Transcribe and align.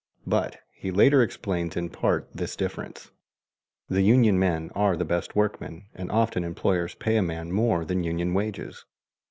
But 0.25 0.57
he 0.73 0.89
later 0.89 1.21
explains 1.21 1.77
in 1.77 1.91
part 1.91 2.27
this 2.33 2.55
difference: 2.55 3.11
"The 3.87 4.01
union 4.01 4.39
men 4.39 4.71
are 4.73 4.97
the 4.97 5.05
best 5.05 5.35
workmen 5.35 5.89
and 5.93 6.11
often 6.11 6.43
employers 6.43 6.95
pay 6.95 7.17
a 7.17 7.21
man 7.21 7.51
more 7.51 7.85
than 7.85 8.03
union 8.03 8.33
wages. 8.33 8.83